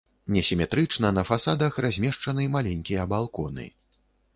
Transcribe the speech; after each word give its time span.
Несіметрычна 0.35 1.11
на 1.19 1.23
фасадах 1.29 1.79
размешчаны 1.87 2.51
маленькія 2.59 3.09
балконы. 3.17 3.73